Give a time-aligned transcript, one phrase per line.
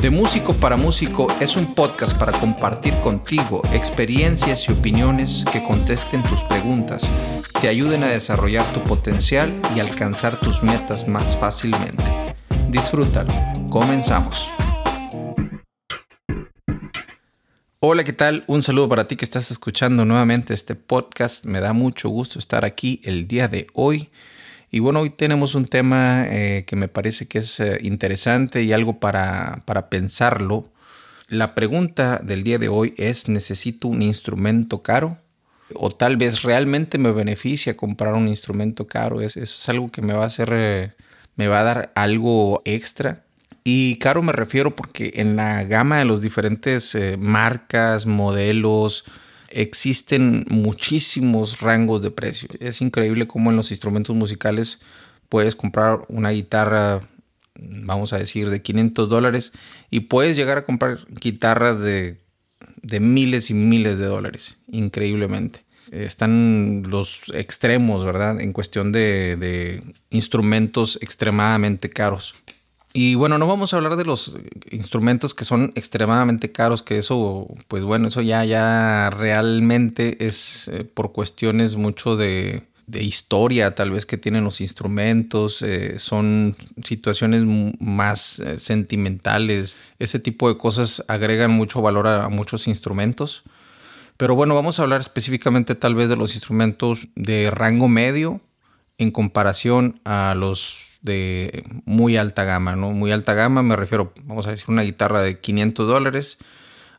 [0.00, 6.22] De Músico para Músico es un podcast para compartir contigo experiencias y opiniones que contesten
[6.22, 7.10] tus preguntas,
[7.60, 12.04] te ayuden a desarrollar tu potencial y alcanzar tus metas más fácilmente.
[12.68, 13.32] Disfrútalo.
[13.70, 14.48] Comenzamos.
[17.80, 18.44] Hola, ¿qué tal?
[18.46, 21.44] Un saludo para ti que estás escuchando nuevamente este podcast.
[21.44, 24.10] Me da mucho gusto estar aquí el día de hoy.
[24.70, 28.72] Y bueno, hoy tenemos un tema eh, que me parece que es eh, interesante y
[28.72, 30.68] algo para, para pensarlo.
[31.28, 35.18] La pregunta del día de hoy es, ¿necesito un instrumento caro?
[35.74, 39.20] O tal vez realmente me beneficia comprar un instrumento caro.
[39.22, 40.92] Eso es algo que me va a hacer, eh,
[41.36, 43.24] me va a dar algo extra.
[43.64, 49.04] Y caro me refiero porque en la gama de los diferentes marcas, modelos,
[49.50, 52.48] existen muchísimos rangos de precio.
[52.60, 54.80] Es increíble cómo en los instrumentos musicales
[55.28, 57.08] puedes comprar una guitarra,
[57.54, 59.52] vamos a decir, de 500 dólares
[59.90, 62.18] y puedes llegar a comprar guitarras de,
[63.00, 65.60] miles y miles de dólares, increíblemente.
[65.90, 68.40] Están los extremos, ¿verdad?
[68.40, 72.34] En cuestión de instrumentos extremadamente caros.
[73.00, 74.36] Y bueno, no vamos a hablar de los
[74.72, 80.82] instrumentos que son extremadamente caros, que eso, pues bueno, eso ya, ya realmente es eh,
[80.82, 87.44] por cuestiones mucho de, historia tal vez que tienen los instrumentos, eh, son situaciones
[87.78, 93.44] más eh, sentimentales, ese tipo de cosas agregan mucho valor a, muchos instrumentos.
[94.16, 98.40] Pero bueno, vamos a hablar específicamente tal vez de los instrumentos de rango medio
[98.96, 102.92] en comparación a los de muy alta gama, ¿no?
[102.92, 106.38] Muy alta gama me refiero, vamos a decir, una guitarra de 500 dólares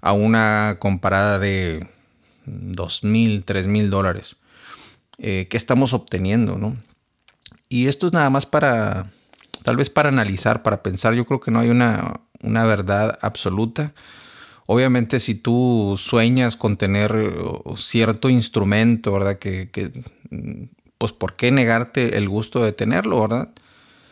[0.01, 1.87] a una comparada de
[2.45, 4.35] 2.000, 3.000 dólares.
[5.17, 6.75] Eh, ¿Qué estamos obteniendo, no?
[7.69, 9.11] Y esto es nada más para,
[9.63, 11.13] tal vez para analizar, para pensar.
[11.13, 13.93] Yo creo que no hay una, una verdad absoluta.
[14.65, 17.15] Obviamente si tú sueñas con tener
[17.75, 19.37] cierto instrumento, ¿verdad?
[19.37, 20.03] Que, que,
[20.97, 23.49] pues ¿por qué negarte el gusto de tenerlo, ¿verdad?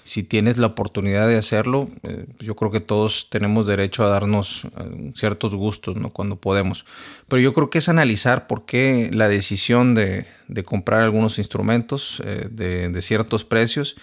[0.08, 4.64] Si tienes la oportunidad de hacerlo, eh, yo creo que todos tenemos derecho a darnos
[4.64, 6.12] eh, ciertos gustos ¿no?
[6.12, 6.86] cuando podemos.
[7.28, 10.26] Pero yo creo que es analizar por qué la decisión de,
[10.64, 13.98] comprar algunos instrumentos eh, de, ciertos precios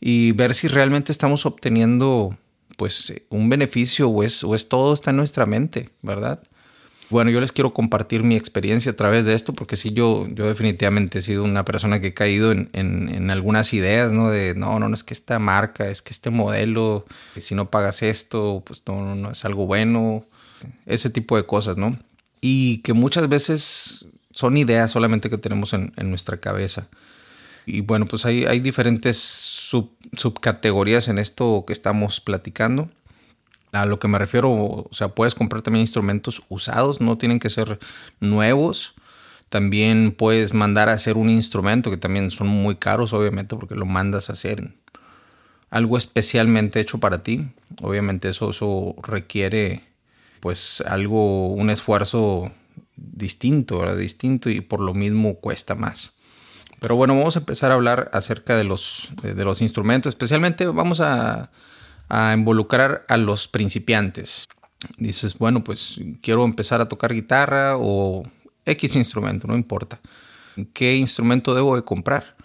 [0.00, 2.36] y ver si realmente estamos obteniendo
[2.76, 6.42] pues un beneficio o es, o es todo está en nuestra mente, ¿verdad?
[7.08, 10.46] Bueno, yo les quiero compartir mi experiencia a través de esto, porque sí, yo, yo
[10.46, 14.30] definitivamente he sido una persona que he caído en, en, algunas ideas, ¿no?
[14.30, 17.06] De, no, no, no es que esta marca, es que este modelo,
[17.38, 20.26] si no pagas esto, pues no, no es algo bueno,
[20.86, 21.96] ese tipo de cosas, ¿no?
[22.40, 26.88] Y que muchas veces son ideas solamente que tenemos en, en nuestra cabeza.
[27.66, 32.88] Y bueno, pues hay, hay diferentes subcategorías en esto que estamos platicando.
[33.72, 37.50] A lo que me refiero, o sea, puedes comprar también instrumentos usados, no tienen que
[37.50, 37.78] ser
[38.20, 38.94] nuevos.
[39.48, 43.86] También puedes mandar a hacer un instrumento, que también son muy caros, obviamente, porque lo
[43.86, 44.72] mandas a hacer
[45.70, 47.48] algo especialmente hecho para ti.
[47.82, 49.82] Obviamente eso, eso requiere
[50.40, 52.52] pues algo, un esfuerzo
[52.96, 53.96] distinto, ¿verdad?
[53.96, 56.14] Distinto y por lo mismo cuesta más.
[56.80, 60.10] Pero bueno, vamos a empezar a hablar acerca de los, de los instrumentos.
[60.10, 61.50] Especialmente vamos a
[62.08, 64.46] a involucrar a los principiantes.
[64.98, 68.24] Dices, bueno, pues quiero empezar a tocar guitarra o
[68.64, 70.00] X instrumento, no importa.
[70.72, 72.36] ¿Qué instrumento debo de comprar?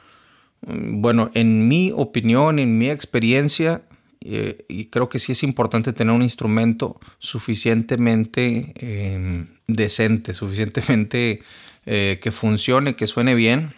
[0.62, 3.84] Bueno, en mi opinión, en mi experiencia,
[4.22, 11.42] eh, y creo que sí es importante tener un instrumento suficientemente em, decente, suficientemente
[11.86, 13.74] eh, que funcione, que suene bien,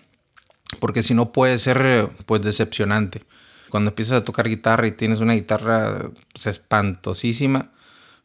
[0.80, 3.22] porque si no puede ser pues decepcionante
[3.74, 7.72] cuando empiezas a tocar guitarra y tienes una guitarra pues, espantosísima,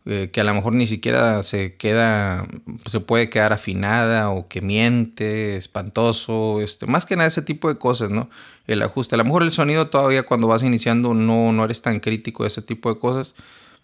[0.04, 2.47] eh, que a lo mejor ni siquiera se queda,
[2.84, 7.78] se puede quedar afinada o que miente, espantoso, este, más que nada ese tipo de
[7.78, 8.28] cosas, ¿no?
[8.66, 9.14] El ajuste.
[9.14, 12.49] A lo mejor el sonido todavía cuando vas iniciando no, no eres tan crítico de
[12.49, 13.34] ese tipo de cosas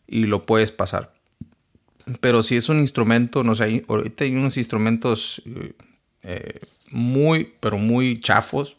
[0.06, 1.14] y lo puedes pasar.
[2.20, 5.40] Pero si es un instrumento, no sé, ahorita hay unos instrumentos
[6.24, 6.60] eh,
[6.90, 8.76] muy, pero muy chafos,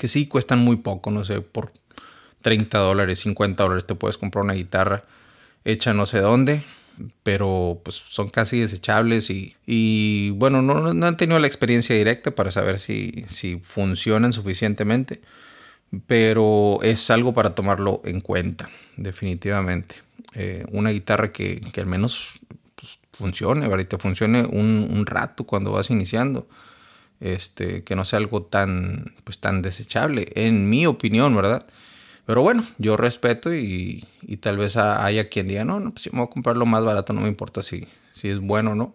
[0.00, 1.74] que sí cuestan muy poco, no sé, por
[2.40, 5.04] 30 dólares, 50 dólares te puedes comprar una guitarra
[5.66, 6.64] hecha no sé dónde,
[7.22, 12.50] pero pues son casi desechables y, bueno, no, no, han tenido la experiencia directa para
[12.50, 15.20] saber si, si funcionan suficientemente,
[16.06, 19.96] pero es algo para tomarlo en cuenta, definitivamente.
[20.32, 22.40] Eh, una guitarra que, que al menos
[22.74, 23.98] pues, funcione, ¿verdad?
[23.98, 26.48] funcione un, un rato cuando vas iniciando
[27.20, 31.66] este, que no sea algo tan, pues, tan desechable, en mi opinión, ¿verdad?
[32.26, 34.06] Pero bueno, yo respeto y,
[34.40, 36.84] tal vez haya quien diga, no, no, pues yo me voy a comprar lo más
[36.84, 38.94] barato, no me importa si, si es bueno o no.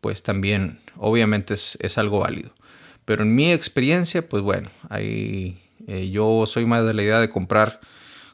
[0.00, 2.50] Pues también, obviamente es, es algo válido.
[3.04, 7.30] Pero en mi experiencia, pues bueno, ahí eh, yo soy más de la idea de
[7.30, 7.80] comprar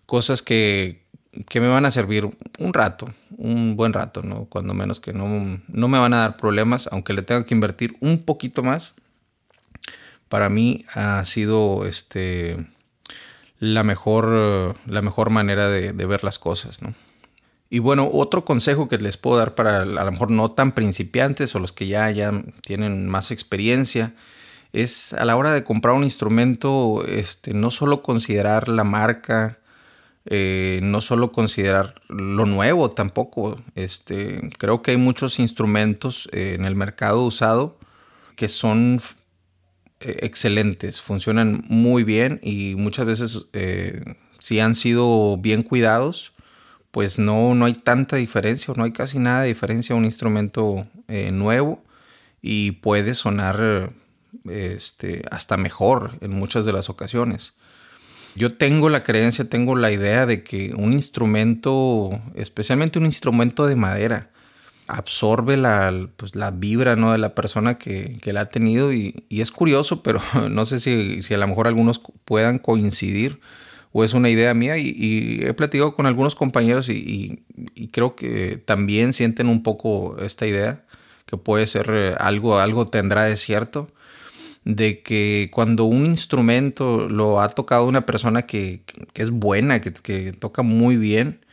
[0.06, 1.02] cosas que,
[1.48, 2.28] que, me van a servir
[2.58, 4.46] un rato, un buen rato, ¿no?
[4.46, 7.96] Cuando menos que no, no me van a dar problemas, aunque le tenga que invertir
[8.00, 8.94] un poquito más.
[10.32, 12.56] Para mí ha sido este
[13.58, 16.94] la mejor, la mejor manera de, ver las cosas, ¿no?
[17.68, 21.54] Y bueno, otro consejo que les puedo dar para a lo mejor no tan principiantes
[21.54, 22.32] o los que ya, ya
[22.62, 24.14] tienen más experiencia
[24.72, 29.58] es a la hora de comprar un instrumento, este, no solo considerar la marca,
[30.24, 33.60] eh, no solo considerar lo nuevo tampoco.
[33.74, 37.76] Este, creo que hay muchos instrumentos eh, en el mercado usado
[38.34, 39.02] que son
[40.04, 44.02] excelentes, funcionan muy bien y muchas veces eh,
[44.38, 46.32] si han sido bien cuidados,
[46.90, 50.04] pues no, no hay tanta diferencia o no hay casi nada de diferencia a un
[50.04, 51.82] instrumento eh, nuevo
[52.42, 53.92] y puede sonar
[54.48, 57.54] este, hasta mejor en muchas de las ocasiones.
[58.34, 63.76] Yo tengo la creencia, tengo la idea de que un instrumento, especialmente un instrumento de
[63.76, 64.30] madera,
[64.86, 67.12] absorbe la, pues, la vibra ¿no?
[67.12, 70.20] de la persona que, que la ha tenido y, y, es curioso, pero
[70.50, 73.40] no sé si, si, a lo mejor algunos puedan coincidir
[73.92, 77.44] o es una idea mía y, y he platicado con algunos compañeros y,
[77.74, 80.84] y, creo que también sienten un poco esta idea
[81.26, 83.90] que puede ser eh, algo, algo tendrá de cierto
[84.64, 88.82] de que cuando un instrumento lo ha tocado una persona que,
[89.12, 91.44] que es buena, que, que, toca muy bien,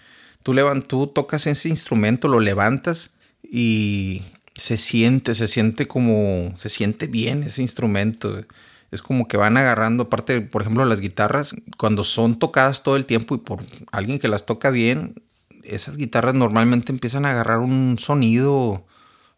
[0.44, 0.54] tú,
[0.88, 3.12] tú tocas ese instrumento, lo levantas
[3.44, 4.24] y
[4.56, 8.44] se siente, se siente como, se siente bien ese instrumento.
[8.92, 13.06] Es como que van agarrando, aparte, por ejemplo, las guitarras, cuando son tocadas todo el
[13.06, 15.22] tiempo y por alguien que las toca bien,
[15.64, 18.86] esas guitarras normalmente empiezan a agarrar un sonido,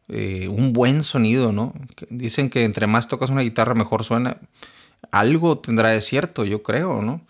[0.08, 1.74] eh, un buen sonido, ¿no?
[2.10, 4.38] Dicen que entre más tocas una guitarra mejor suena.
[5.12, 7.22] Algo tendrá de cierto, yo creo, ¿no?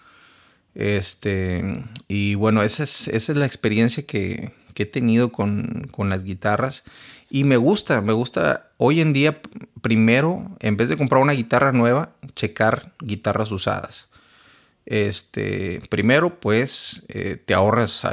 [0.76, 6.10] Este, y bueno, esa es, esa es la experiencia que, que he tenido con, con,
[6.10, 6.84] las guitarras.
[7.30, 9.42] Y me gusta, me gusta hoy en día,
[9.82, 14.10] primero, en vez de comprar una guitarra nueva, checar guitarras usadas.
[14.86, 18.06] Este, primero, pues, eh, te ahorras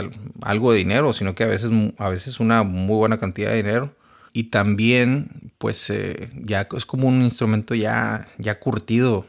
[0.42, 3.94] algo de dinero, sino que a veces, a veces una muy buena cantidad de dinero.
[4.32, 9.26] Y también, pues, eh, ya es como un instrumento ya, ya curtido.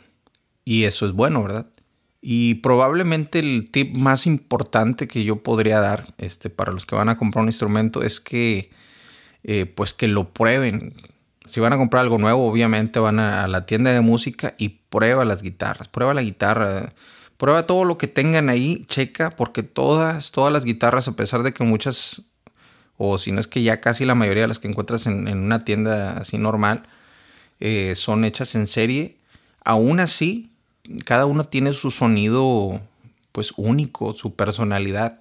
[0.66, 1.66] Y eso es bueno, ¿verdad?
[2.22, 7.10] Y probablemente el tip más importante que yo podría dar este, para los que van
[7.10, 8.72] a comprar un instrumento es que,
[9.44, 10.94] eh, pues que lo prueben.
[11.46, 15.24] Si van a comprar algo nuevo, obviamente van a, la tienda de música y prueba
[15.26, 16.94] las guitarras, prueba la guitarra,
[17.38, 21.54] prueba todo lo que tengan ahí, checa, porque todas, todas las guitarras, a pesar de
[21.54, 22.24] que muchas,
[22.98, 25.60] o si no es que ya casi la mayoría de las que encuentras en, una
[25.60, 26.84] tienda así normal,
[27.62, 29.18] eh, son hechas en serie,
[29.64, 30.49] aún así
[31.06, 32.82] cada uno tiene su sonido
[33.32, 35.20] pues único, su personalidad.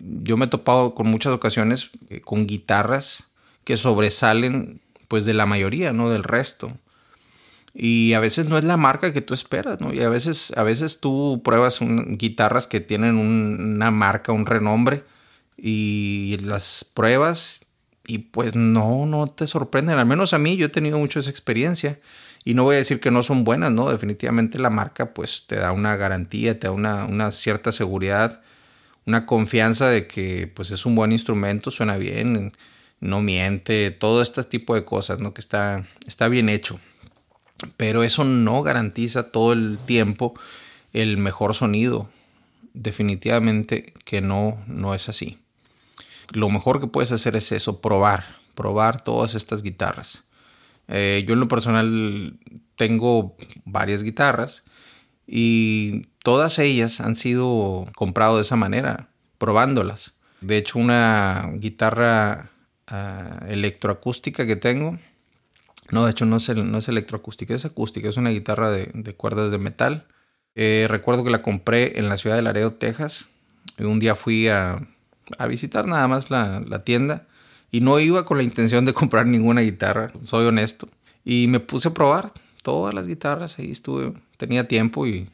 [0.00, 3.28] Yo me he topado con muchas ocasiones eh, con guitarras
[3.64, 6.72] que sobresalen pues de la mayoría, no del resto.
[7.74, 9.92] Y a veces no es la marca que tú esperas, ¿no?
[9.92, 15.04] Y a veces, a veces tú pruebas guitarras que tienen una marca, un renombre,
[15.56, 17.60] y las pruebas
[18.06, 19.98] y pues no, no te sorprenden.
[19.98, 22.00] Al menos a mí yo he tenido mucho esa experiencia.
[22.48, 23.90] Y no voy a decir que no son buenas, ¿no?
[23.90, 28.40] Definitivamente la marca pues te da una garantía, te da una, cierta seguridad,
[29.04, 32.56] una confianza de que pues es un buen instrumento, suena bien,
[33.00, 35.34] no miente, todo este tipo de cosas, ¿no?
[35.34, 36.80] Que está, está bien hecho.
[37.76, 40.32] Pero eso no garantiza todo el tiempo
[40.94, 42.08] el mejor sonido.
[42.72, 45.36] Definitivamente que no, no es así.
[46.30, 50.24] Lo mejor que puedes hacer es eso, probar, probar todas estas guitarras.
[50.88, 52.38] Eh, yo en lo personal
[52.76, 54.64] tengo varias guitarras
[55.26, 60.14] y todas ellas han sido comprado de esa manera, probándolas.
[60.40, 62.50] De hecho, una guitarra
[62.86, 64.98] ah, electroacústica que tengo,
[65.90, 69.50] no, de hecho no es, no es electroacústica, es acústica, es una guitarra de, cuerdas
[69.50, 70.06] de metal.
[70.54, 73.28] Eh, recuerdo que la compré en la ciudad de Laredo, Texas.
[73.78, 74.86] Un día fui a,
[75.48, 77.26] visitar nada más la, la tienda
[77.70, 80.88] y no iba con la intención de comprar ninguna guitarra, soy honesto.
[81.24, 82.32] Y me puse a probar
[82.62, 85.28] todas las guitarras, ahí estuve, tenía tiempo y,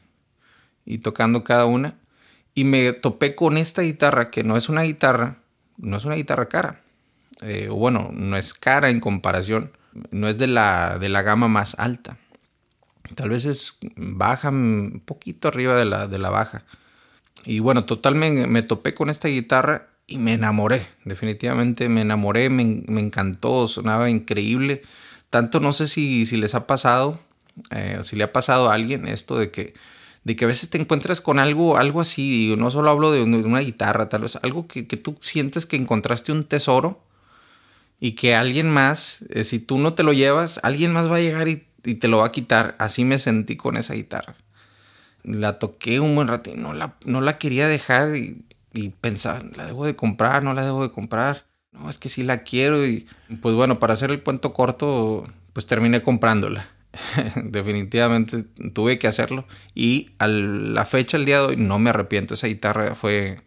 [0.85, 1.95] y tocando cada una.
[2.53, 5.37] Y me topé con esta guitarra, que no es una guitarra,
[5.77, 6.81] no es una guitarra cara.
[7.41, 9.71] Eh, bueno, no es cara en comparación,
[10.11, 12.17] no es de la, de la gama más alta.
[13.13, 16.63] Tal vez es baja, un poquito arriba de la, de la baja.
[17.45, 20.87] Y bueno, total me, topé con esta guitarra y me enamoré.
[21.03, 24.81] Definitivamente me enamoré, me, encantó, sonaba increíble.
[25.29, 27.19] Tanto no sé si, si les ha pasado,
[27.71, 29.73] eh, si le ha pasado a alguien esto de que,
[30.23, 32.51] de que a veces te encuentras con algo, algo así.
[32.51, 35.75] Y no solo hablo de una guitarra, tal vez algo que, que tú sientes que
[35.75, 37.01] encontraste un tesoro
[37.99, 41.21] y que alguien más, eh, si tú no te lo llevas, alguien más va a
[41.21, 42.75] llegar y, te lo va a quitar.
[42.79, 44.35] Así me sentí con esa guitarra.
[45.23, 48.15] La toqué un buen rato y no la, no la quería dejar
[48.75, 50.43] y pensaba, ¿la debo de comprar?
[50.43, 51.45] ¿No la debo de comprar?
[51.71, 53.07] No, es que sí la quiero y
[53.41, 56.69] pues bueno, para hacer el cuento corto, pues terminé comprándola.
[57.35, 62.35] Definitivamente tuve que hacerlo y a la fecha, el día de hoy, no me arrepiento.
[62.35, 63.41] Esa guitarra fue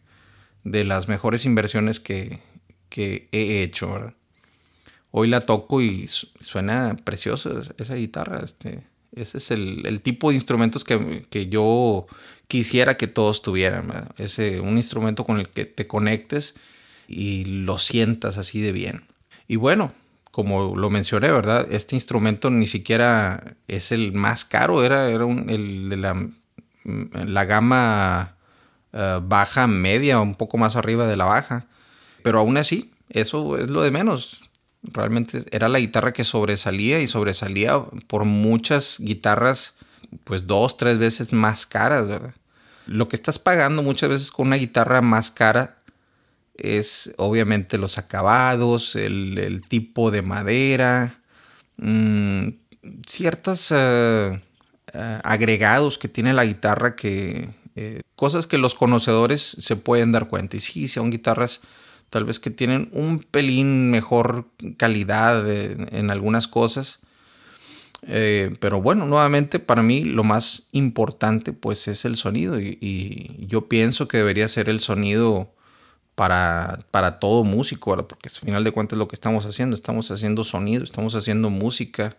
[0.64, 2.40] de las mejores inversiones que,
[2.88, 4.14] que he hecho, ¿verdad?
[5.10, 8.40] hoy la toco y suena precioso esa guitarra.
[8.44, 12.06] Este, ese es el, tipo de instrumentos que, yo
[12.48, 14.08] quisiera que todos tuvieran.
[14.18, 16.54] Ese, un instrumento con el que te conectes
[17.06, 19.04] y lo sientas así de bien.
[19.46, 19.92] Y bueno,
[20.30, 21.66] como lo mencioné, ¿verdad?
[21.70, 26.28] Este instrumento ni siquiera es el más caro, era, era el de la,
[26.84, 28.36] la gama
[28.92, 31.66] eh, baja, media, un poco más arriba de la baja.
[32.22, 34.40] Pero aún así, eso es lo de menos.
[34.82, 39.74] Realmente era la guitarra que sobresalía y sobresalía por muchas guitarras,
[40.24, 42.34] pues dos, tres veces más caras, ¿verdad?
[42.86, 45.78] Lo que estás pagando muchas veces con una guitarra más cara
[46.54, 51.20] es obviamente los acabados, el, tipo de madera,
[51.76, 52.48] mm,
[53.06, 54.40] ciertos eh,
[54.92, 57.50] eh, agregados que tiene la guitarra que...
[57.76, 60.56] Eh, cosas que los conocedores se pueden dar cuenta.
[60.56, 61.60] Y sí, son guitarras
[62.10, 66.98] tal vez que tienen un pelín mejor calidad en algunas cosas.
[68.02, 73.68] Eh, pero bueno, nuevamente para mí lo más importante pues es el sonido y, yo
[73.68, 75.52] pienso que debería ser el sonido
[76.14, 80.44] para, para todo músico, porque al final de cuentas lo que estamos haciendo, estamos haciendo
[80.44, 82.16] sonido, estamos haciendo música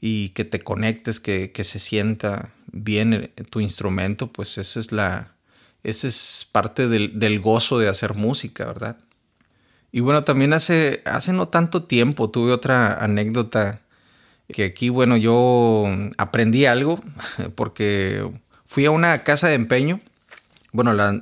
[0.00, 5.34] y que te conectes, que, que se sienta bien tu instrumento, pues esa es la,
[5.82, 8.96] esa es parte del, del gozo de hacer música, ¿verdad?
[9.90, 13.80] Y bueno, también hace, hace no tanto tiempo tuve otra anécdota
[14.52, 15.86] que aquí, bueno, yo
[16.16, 17.00] aprendí algo
[17.54, 18.28] porque
[18.66, 20.00] fui a una casa de empeño.
[20.72, 21.12] Bueno, la,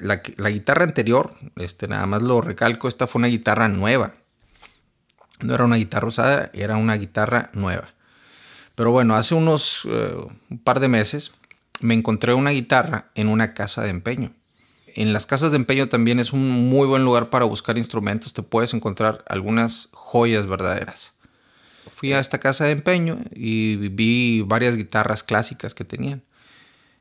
[0.51, 4.15] guitarra anterior, este, nada más lo recalco, esta fue una guitarra nueva.
[5.41, 7.95] No era una guitarra usada, era una guitarra nueva.
[8.75, 10.15] Pero bueno, hace unos eh,
[10.65, 11.33] par de meses
[11.81, 14.33] me encontré una guitarra en una casa de empeño
[14.97, 18.33] en las casas de empeño también es un muy buen lugar para buscar instrumentos.
[18.33, 21.13] Te puedes encontrar algunas joyas verdaderas.
[21.95, 26.23] Fui a esta casa de empeño y vi varias guitarras clásicas que tenían.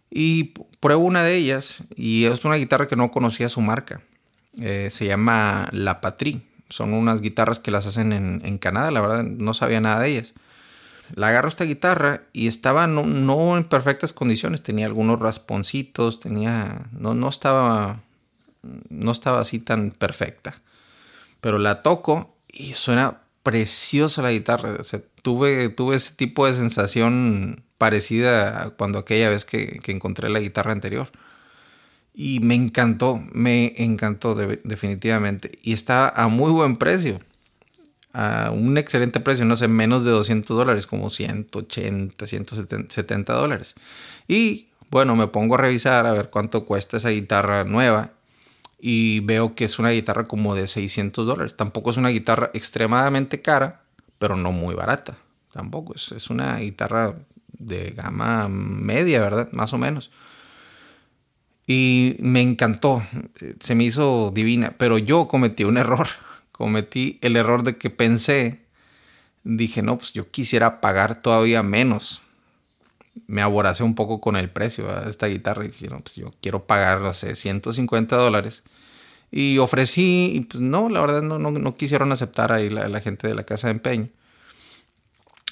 [0.10, 4.02] Y pruebo una de ellas y es una guitarra que no conocía su marca.
[4.62, 6.42] Eh, se llama La Patrie.
[6.70, 8.92] Son unas guitarras que las hacen en, Canadá.
[8.92, 10.34] La verdad no sabía nada de ellas
[11.14, 17.14] la agarro esta guitarra y estaba no, en perfectas condiciones, tenía algunos rasponcitos, tenía, no,
[17.14, 18.02] no estaba,
[18.90, 20.62] no estaba así tan perfecta.
[21.42, 24.78] Pero la toco y suena preciosa la guitarra.
[25.22, 30.72] tuve, tuve ese tipo de sensación parecida a cuando aquella vez que, encontré la guitarra
[30.72, 31.12] anterior.
[32.12, 35.60] Y me encantó, me encantó definitivamente.
[35.62, 37.20] Y está a muy buen precio
[38.14, 43.76] a un excelente precio, no sé, menos de 200 dólares, como 180, 170 dólares.
[44.28, 48.14] Y bueno, me pongo a revisar a ver cuánto cuesta esa guitarra nueva
[48.80, 51.56] y veo que es una guitarra como de 600 dólares.
[51.58, 53.84] Tampoco es una guitarra extremadamente cara,
[54.20, 55.18] pero no muy barata.
[55.52, 57.16] Tampoco, es, es una guitarra
[57.58, 59.50] de gama media, ¿verdad?
[59.52, 60.12] Más o menos.
[61.68, 63.02] Y me encantó,
[63.60, 66.08] se me hizo divina, pero yo cometí un error
[66.58, 68.62] cometí el error de que pensé,
[69.44, 72.22] dije, no, pues yo quisiera pagar todavía menos.
[73.28, 76.34] Me aboracé un poco con el precio de esta guitarra y dije, no, pues yo
[76.42, 78.64] quiero pagar, no sé, 150 dólares.
[79.32, 83.28] Y ofrecí, y pues no, la verdad no, no, quisieron aceptar ahí la, la, gente
[83.28, 84.10] de la casa de empeño.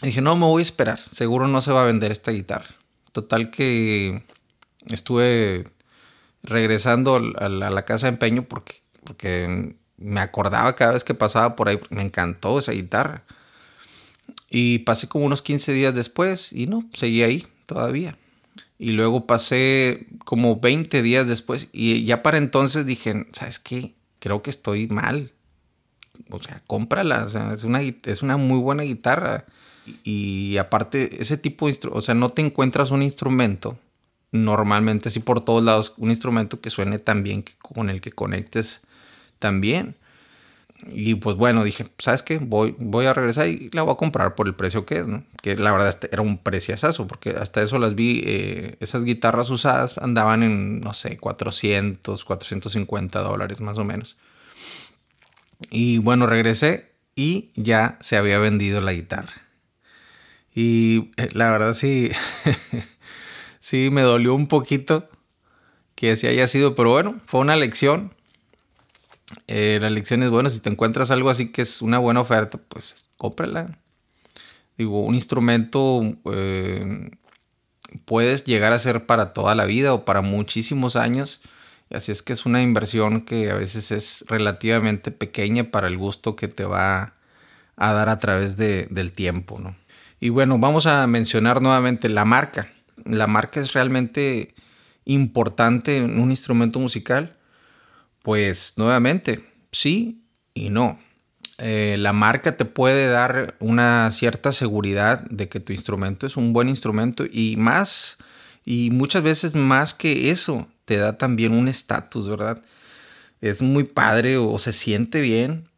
[0.02, 2.76] Y dije, no, me voy a esperar, seguro no se va a vender esta guitarra.
[3.12, 4.24] Total que
[4.88, 5.66] estuve
[6.44, 11.14] regresando a la, a la casa de empeño porque, porque me acordaba cada vez que
[11.14, 13.24] pasaba por ahí, me encantó esa guitarra.
[14.50, 18.18] Y pasé como unos 15 días después y no, seguí ahí todavía.
[18.78, 23.94] Y luego pasé como 20 días después y ya para entonces dije, ¿sabes qué?
[24.20, 25.32] Creo que estoy mal.
[26.30, 27.26] O sea, cómprala.
[27.26, 29.46] O sea, es una, es una muy buena guitarra.
[30.04, 33.78] Y, aparte, ese tipo de o sea, no te encuentras un instrumento
[34.32, 38.12] normalmente así por todos lados un instrumento que suene tan bien que con el que
[38.12, 38.82] conectes
[39.40, 39.96] también.
[40.92, 42.38] Y pues bueno, dije, ¿sabes qué?
[42.38, 45.24] Voy, voy a regresar y la voy a comprar por el precio que es, ¿no?
[45.42, 49.50] Que la verdad este era un preciazazo, porque hasta eso las vi, eh, esas guitarras
[49.50, 54.18] usadas andaban en, no sé, 400, 450 dólares más o menos.
[55.70, 59.34] Y bueno, regresé y ya se había vendido la guitarra.
[60.54, 62.12] Y eh, la verdad sí,
[63.60, 65.10] sí me dolió un poquito
[65.96, 68.14] que así haya sido, pero bueno, fue una lección
[69.48, 72.58] eh, la lección es, bueno, si te encuentras algo así que es una buena oferta,
[72.58, 73.78] pues cómprala.
[74.78, 76.02] Digo, un instrumento
[76.32, 77.12] eh,
[78.06, 81.42] puedes llegar a ser para toda la vida o para muchísimos años.
[81.92, 86.36] Así es que es una inversión que a veces es relativamente pequeña para el gusto
[86.36, 87.14] que te va
[87.76, 89.76] a dar a través del tiempo, ¿no?
[90.20, 92.72] Y bueno, vamos a mencionar nuevamente la marca.
[93.04, 94.56] La marca es realmente
[95.06, 97.38] importante en un instrumento musical
[98.24, 100.26] pues nuevamente, sí
[100.56, 101.00] y no.
[101.60, 106.52] Eh, la marca te puede dar una cierta seguridad de que tu instrumento es un
[106.52, 108.18] buen instrumento y más,
[108.66, 112.64] y muchas veces más que eso, te da también un estatus, ¿verdad?
[113.42, 115.70] Es muy padre o se siente bien.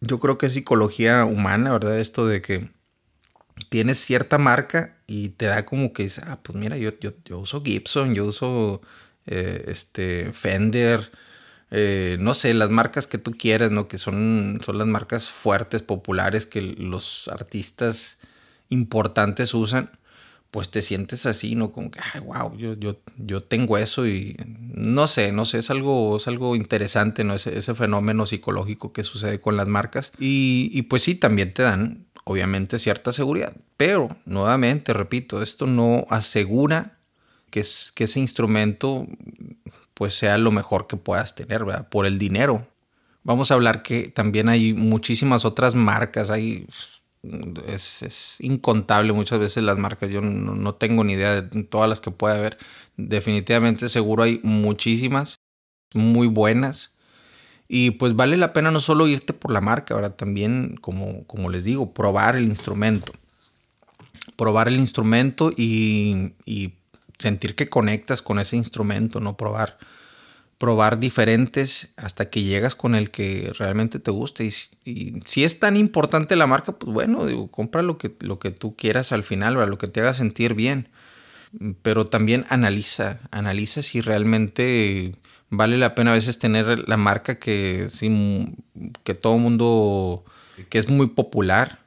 [0.00, 1.98] Yo creo que es psicología humana, ¿verdad?
[1.98, 2.70] Esto de que
[3.68, 8.14] tienes cierta marca y te da como que ah, pues mira, yo, yo, uso Gibson,
[8.14, 8.82] yo uso
[9.26, 11.10] eh, este Fender,
[11.76, 13.88] eh, no sé, las marcas que tú quieras, ¿no?
[13.88, 18.18] Que son, son las marcas fuertes, populares, que los artistas
[18.68, 19.90] importantes usan,
[20.52, 21.72] pues te sientes así, ¿no?
[21.72, 25.68] Como que, ay, wow, yo, yo, yo tengo eso y no sé, no sé, es
[25.68, 27.34] algo, es algo interesante, ¿no?
[27.34, 30.12] Ese, ese fenómeno psicológico que sucede con las marcas.
[30.20, 33.52] Y, y pues sí, también te dan, obviamente, cierta seguridad.
[33.76, 36.98] Pero, nuevamente, repito, esto no asegura
[37.50, 39.08] que, es, que ese instrumento
[39.94, 41.88] pues sea lo mejor que puedas tener, ¿verdad?
[41.88, 42.66] Por el dinero.
[43.22, 46.66] Vamos a hablar que también hay muchísimas otras marcas, hay
[47.66, 52.10] es, incontable muchas veces las marcas, yo no, tengo ni idea de todas las que
[52.10, 52.58] puede haber.
[52.96, 55.36] Definitivamente seguro hay muchísimas
[55.94, 56.92] muy buenas.
[57.66, 61.48] Y pues vale la pena no solo irte por la marca, ahora también, como, como
[61.48, 63.12] les digo, probar el instrumento.
[64.36, 66.34] Probar el instrumento y
[67.18, 69.78] sentir que conectas con ese instrumento, no probar
[70.58, 74.44] probar diferentes hasta que llegas con el que realmente te guste.
[74.84, 78.76] Y, si es tan importante la marca, pues bueno, compra lo que, lo que tú
[78.76, 80.88] quieras al final, lo que te haga sentir bien.
[81.82, 85.16] Pero también analiza, analiza si realmente
[85.50, 87.86] vale la pena a veces tener la marca que,
[89.04, 90.24] que todo mundo,
[90.68, 91.80] que es muy popular,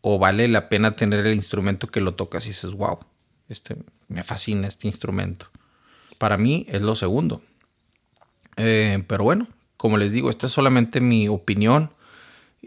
[0.00, 2.98] o vale la pena tener el instrumento que lo tocas y dices, wow,
[3.48, 3.76] este,
[4.08, 5.46] me fascina este instrumento.
[6.18, 7.42] Para mí es lo segundo.
[8.56, 11.90] Eh, pero bueno, como les digo, esta es solamente mi opinión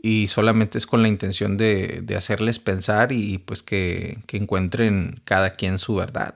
[0.02, 5.80] y solamente es con la intención de, hacerles pensar y pues que, encuentren cada quien
[5.80, 6.36] su verdad.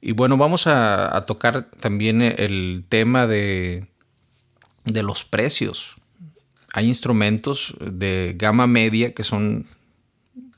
[0.00, 3.86] Y bueno, vamos a, tocar también el tema de,
[4.84, 5.96] de los precios.
[6.72, 9.66] Hay instrumentos de gama media que son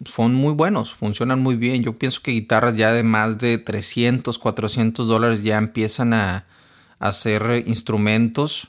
[0.04, 1.82] son muy buenos, funcionan muy bien.
[1.82, 6.46] Yo pienso que guitarras ya de más de 300, 400 dólares ya empiezan a,
[6.98, 8.68] hacer instrumentos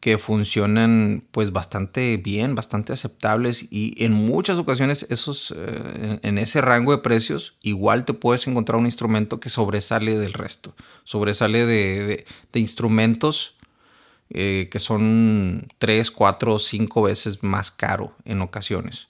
[0.00, 6.60] que funcionan pues bastante bien, bastante aceptables y en muchas ocasiones esos, eh, en ese
[6.60, 10.74] rango de precios igual te puedes encontrar un instrumento que sobresale del resto,
[11.04, 13.56] sobresale de, instrumentos
[14.28, 19.08] eh, que son 3, 4 o 5 veces más caro en ocasiones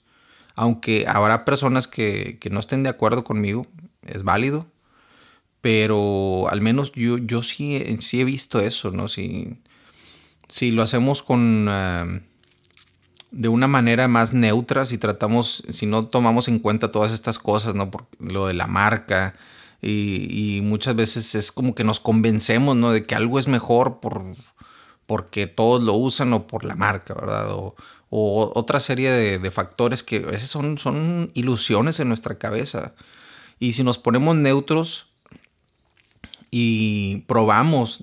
[0.55, 3.67] aunque habrá personas que, no estén de acuerdo conmigo,
[4.03, 4.67] es válido,
[5.61, 9.07] pero al menos yo, yo sí, sí he visto eso, ¿no?
[9.07, 9.57] Si,
[10.49, 11.67] si lo hacemos con...
[11.69, 12.21] Ah,
[13.31, 17.75] de una manera más neutra, si tratamos, si no tomamos en cuenta todas estas cosas,
[17.75, 17.91] ¿no?
[17.91, 19.35] Por lo de la marca,
[19.81, 22.91] y, muchas veces es como que nos convencemos, ¿no?
[22.91, 24.23] De que algo es mejor por,
[25.05, 27.49] porque todos lo usan o por la marca, ¿verdad?
[28.17, 32.93] O otra serie de, factores que a veces son, son ilusiones en nuestra cabeza.
[33.59, 35.07] Y si nos ponemos neutros
[36.49, 38.01] y probamos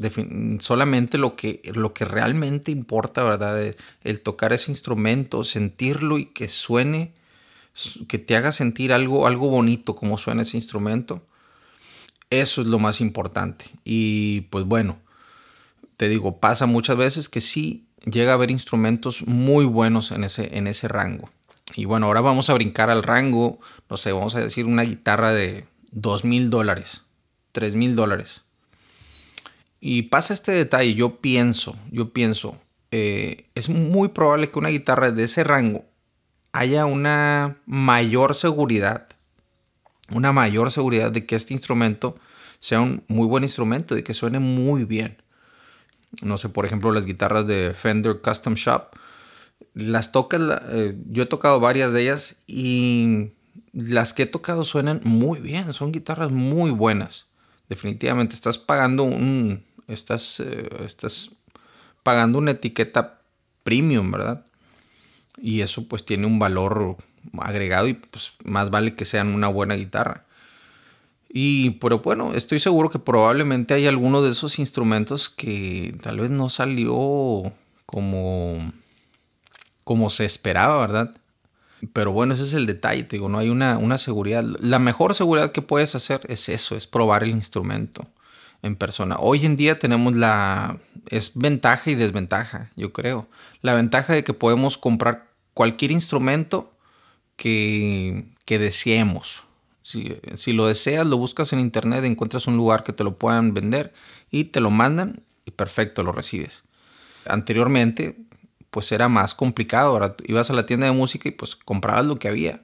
[0.59, 3.73] solamente lo que, lo que realmente importa, ¿verdad?
[4.05, 7.15] El, tocar ese instrumento, sentirlo y que suene,
[8.07, 11.23] que te haga sentir algo, algo bonito como suena ese instrumento.
[12.29, 13.65] Eso es lo más importante.
[13.83, 14.99] Y pues bueno,
[15.97, 20.57] te digo, pasa muchas veces que sí llega a haber instrumentos muy buenos en ese,
[20.57, 21.31] en ese rango.
[21.75, 25.33] Y bueno, ahora vamos a brincar al rango, no sé, vamos a decir una guitarra
[25.33, 27.03] de dos mil dólares.
[27.53, 28.43] 3 mil dólares.
[29.81, 32.57] Y pasa este detalle, yo pienso, yo pienso,
[32.91, 35.85] eh, es muy probable que una guitarra de ese rango
[36.53, 39.09] haya una mayor seguridad,
[40.11, 42.17] una mayor seguridad de que este instrumento
[42.61, 45.23] sea un muy buen instrumento, de que suene muy bien.
[46.21, 48.95] No sé, por ejemplo, las guitarras de Fender Custom Shop,
[49.75, 53.33] las tocas, eh, yo he tocado varias de ellas y
[53.73, 57.29] las que he tocado suenan muy bien, son guitarras muy buenas.
[57.69, 61.31] Definitivamente estás pagando un estás, eh, estás
[62.03, 63.21] pagando una etiqueta
[63.63, 64.45] premium, ¿verdad?
[65.39, 66.97] Y eso pues tiene un valor
[67.39, 70.27] agregado y pues más vale que sean una buena guitarra.
[71.35, 76.31] Y pero bueno, estoy seguro que probablemente hay alguno de esos instrumentos que tal vez
[76.31, 77.53] no salió
[77.87, 78.73] como
[79.85, 81.15] como se esperaba, ¿verdad?
[81.93, 84.45] Pero bueno, ese es el detalle, te digo, no hay una, una seguridad.
[84.61, 88.07] La mejor seguridad que puedes hacer es eso, es probar el instrumento
[88.63, 89.17] en persona.
[89.19, 90.79] Hoy en día tenemos la...
[91.09, 93.27] es ventaja y desventaja, yo creo.
[93.63, 96.73] La ventaja de que podemos comprar cualquier instrumento
[97.37, 99.45] que, que deseemos.
[99.83, 103.93] Si, lo deseas, lo buscas en internet, encuentras un lugar que te lo puedan vender
[104.31, 106.65] y te lo mandan y perfecto, lo recibes.
[107.27, 108.17] Anteriormente,
[108.71, 109.91] pues era más complicado.
[109.91, 112.63] Ahora ibas a la tienda de música y pues comprabas lo que había.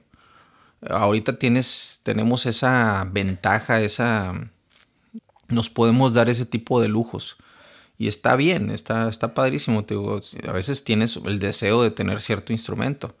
[0.89, 4.49] Ahorita tienes, tenemos esa ventaja, esa,
[5.49, 7.37] nos podemos dar ese tipo de lujos.
[7.97, 9.85] Y está bien, está, está padrísimo.
[10.47, 13.17] a veces tienes el deseo de tener cierto instrumento.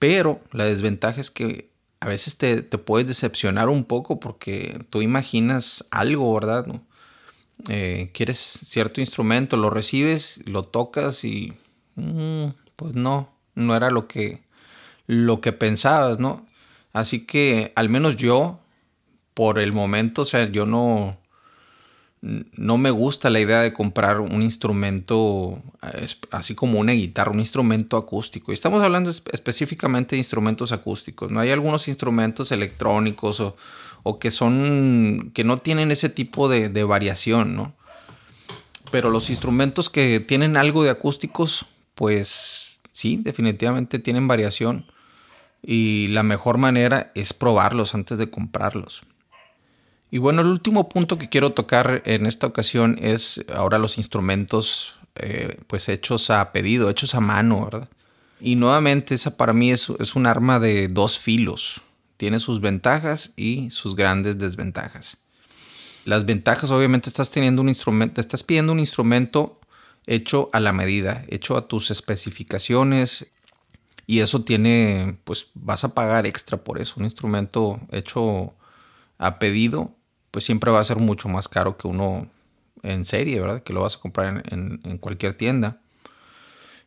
[0.00, 5.86] Pero la desventaja es que a veces te, puedes decepcionar un poco porque tú imaginas
[5.90, 6.66] algo, ¿verdad?
[7.68, 11.54] Eh, quieres cierto instrumento, lo recibes, lo tocas y
[11.96, 14.42] mm, pues no, no era lo que,
[15.06, 16.46] lo que pensabas, ¿no?
[16.92, 18.60] Así que al menos yo,
[19.34, 21.18] por el momento, o sea, yo no,
[22.56, 25.62] no me gusta la idea de comprar un instrumento
[26.30, 28.50] así como una guitarra, un instrumento acústico.
[28.50, 31.30] Y estamos hablando específicamente de instrumentos acústicos.
[31.30, 36.84] No hay algunos instrumentos electrónicos o, que son que no tienen ese tipo de, de,
[36.84, 37.74] variación, ¿no?
[38.90, 44.86] Pero los instrumentos que tienen algo de acústicos, pues sí, definitivamente tienen variación.
[45.62, 49.02] Y la mejor manera es probarlos antes de comprarlos.
[50.10, 54.94] Y bueno, el último punto que quiero tocar en esta ocasión es ahora los instrumentos
[55.16, 57.88] eh, pues hechos a pedido, hechos a mano, ¿verdad?
[58.40, 61.80] Y nuevamente esa para mí es, es un arma de dos filos.
[62.18, 65.16] Tiene sus ventajas y sus grandes desventajas.
[66.04, 69.58] Las ventajas obviamente estás teniendo un instrumento, estás pidiendo un instrumento
[70.06, 73.26] hecho a la medida, hecho a tus especificaciones
[74.06, 76.94] y eso tiene, pues vas a pagar extra por eso.
[76.98, 78.54] Un instrumento hecho
[79.18, 79.95] a pedido
[80.36, 82.28] pues siempre va a ser mucho más caro que uno
[82.82, 83.62] en serie, ¿verdad?
[83.62, 85.78] Que lo vas a comprar en, cualquier tienda.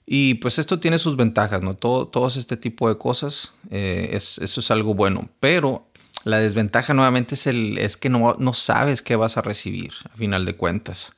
[0.05, 1.73] Y pues esto tiene sus ventajas, ¿no?
[1.73, 5.29] Todo, todos este tipo de cosas, eh, es, eso es algo bueno.
[5.39, 5.88] Pero
[6.25, 10.15] la desventaja nuevamente es, el, es que no, no sabes qué vas a recibir, a
[10.15, 11.13] final de cuentas.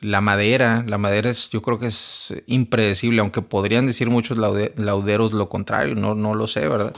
[0.00, 5.34] La madera, la madera es, yo creo que es impredecible, aunque podrían decir muchos lauderos
[5.34, 6.94] lo contrario, no, no lo sé, ¿verdad?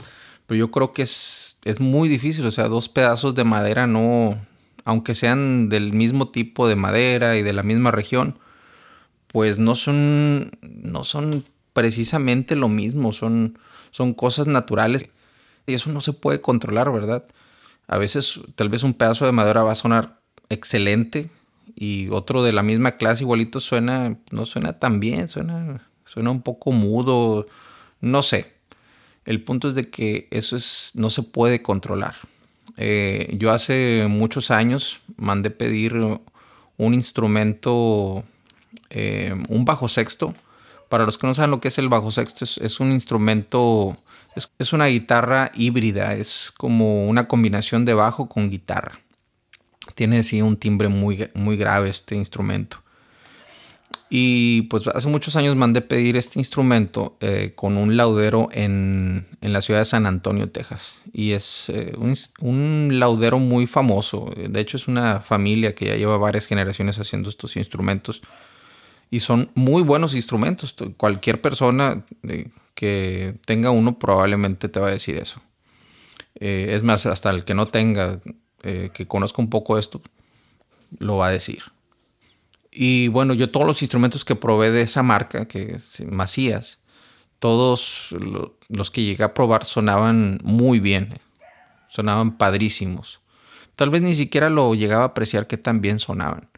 [0.47, 4.39] Pero yo creo que es, es muy difícil, o sea, dos pedazos de madera no,
[4.85, 8.37] aunque sean del mismo tipo de madera y de la misma región,
[9.27, 13.57] pues no son, no son precisamente lo mismo, son,
[13.91, 15.07] son cosas naturales
[15.65, 17.25] y eso no se puede controlar, ¿verdad?
[17.87, 20.19] A veces tal vez un pedazo de madera va a sonar
[20.49, 21.29] excelente
[21.75, 26.41] y otro de la misma clase igualito suena, no suena tan bien, suena, suena un
[26.41, 27.47] poco mudo,
[28.01, 28.53] no sé.
[29.25, 32.15] El punto es de que eso es, no se puede controlar.
[32.77, 35.93] Eh, yo hace muchos años mandé pedir
[36.77, 38.23] un instrumento,
[38.89, 40.33] eh, un bajo sexto.
[40.89, 43.97] Para los que no saben lo que es el bajo sexto, es, un instrumento,
[44.59, 48.99] es, una guitarra híbrida, es como una combinación de bajo con guitarra.
[49.95, 52.82] Tiene así un timbre muy, muy grave este instrumento.
[54.15, 59.59] Y pues hace muchos años mandé pedir este instrumento eh, con un laudero en, la
[59.59, 61.01] ciudad de San Antonio, Texas.
[61.11, 64.31] Y es eh, un, laudero muy famoso.
[64.37, 68.21] De hecho es una familia que ya lleva varias generaciones haciendo estos instrumentos.
[69.09, 70.75] Y son muy buenos instrumentos.
[70.95, 75.41] Cualquier persona eh, que tenga uno probablemente te va a decir eso.
[76.35, 78.19] es más, hasta el que no tenga,
[78.61, 80.03] que conozca un poco esto,
[80.99, 81.63] lo va a decir.
[82.75, 86.79] Y bueno, yo todos los instrumentos que probé de esa marca, que es Macías,
[87.37, 88.15] todos
[88.69, 91.19] los que llegué a probar sonaban muy bien,
[91.87, 93.21] sonaban padrísimos.
[93.75, 96.49] Tal vez ni siquiera lo llegaba a apreciar que tan bien sonaban.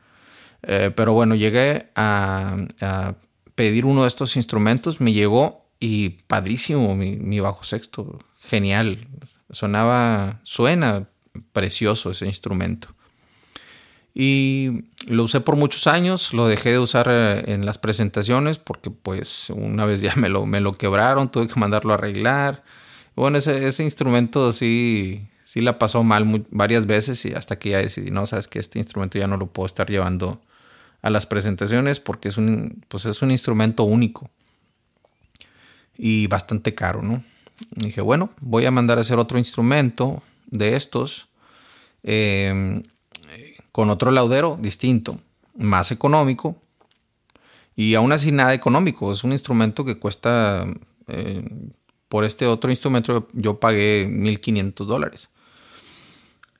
[0.63, 3.15] Eh, pero bueno, llegué a,
[3.55, 9.07] pedir uno de estos instrumentos, me llegó y padrísimo mi, bajo sexto, genial.
[9.49, 11.07] Sonaba, suena
[11.51, 12.89] precioso ese instrumento.
[14.13, 18.89] Y lo usé por muchos años, lo dejé de usar eh, en las presentaciones porque
[18.89, 22.63] pues una vez ya me lo, me lo quebraron, tuve que mandarlo a arreglar.
[23.15, 27.77] Bueno, ese, ese instrumento sí, sí la pasó mal varias veces y hasta que ya
[27.77, 30.41] decidí, no, sabes que este instrumento ya no lo puedo estar llevando
[31.01, 34.29] a las presentaciones porque es un, pues es un instrumento único
[35.97, 37.23] y bastante caro, ¿no?
[37.71, 41.27] dije, bueno, voy a mandar a hacer otro instrumento de estos
[42.03, 42.83] em,
[43.75, 45.19] con otro laudero distinto,
[45.57, 46.55] más económico
[47.75, 49.11] y aún así nada económico.
[49.11, 50.65] Es un instrumento que cuesta,
[51.09, 51.43] eh,
[52.07, 55.29] por este otro instrumento yo pagué 1.500 dólares.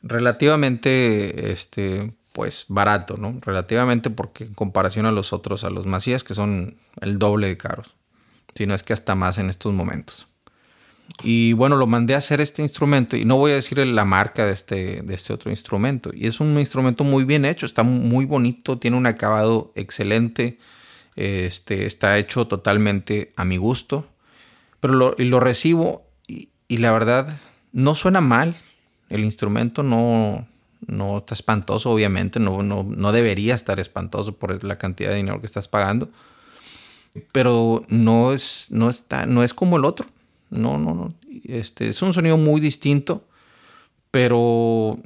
[0.01, 3.39] Relativamente, este, pues barato, ¿no?
[3.39, 7.55] Relativamente porque en comparación a los otros, a los Macías, que son el doble de
[7.55, 7.95] caros,
[8.55, 10.27] si no es que hasta más en estos momentos.
[11.23, 14.45] Y bueno, lo mandé a hacer este instrumento y no voy a decir la marca
[14.45, 16.11] de este, de este otro instrumento.
[16.13, 20.59] Y es un instrumento muy bien hecho, está muy bonito, tiene un acabado excelente,
[21.15, 24.07] este, está hecho totalmente a mi gusto,
[24.79, 27.35] pero lo, lo recibo y, y la verdad
[27.71, 28.55] no suena mal,
[29.09, 30.47] el instrumento no,
[30.87, 35.45] no está espantoso, obviamente, no, no, debería estar espantoso por la cantidad de dinero que
[35.45, 36.09] estás pagando,
[37.31, 40.07] pero no es, no está, no es como el otro.
[40.49, 41.13] No, no, no.
[41.43, 43.27] Este, es un sonido muy distinto,
[44.11, 44.99] pero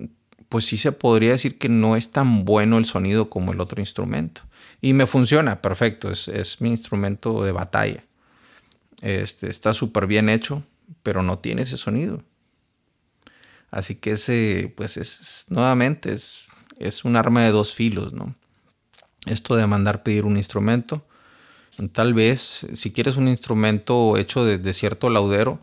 [0.50, 3.80] pues sí se podría decir que no es tan bueno el sonido como el otro
[3.80, 4.42] instrumento.
[4.82, 8.04] Y me funciona, perfecto, es, es mi instrumento de batalla.
[9.02, 10.64] Este, está súper bien hecho,
[11.04, 12.24] pero no tiene ese sonido.
[13.72, 16.46] Así que ese, pues es, nuevamente, es,
[16.80, 18.36] es un arma de dos filos, ¿no?
[19.26, 21.06] Esto de mandar pedir un instrumento.
[21.88, 25.60] Tal vez, si quieres un instrumento hecho de, cierto laudero,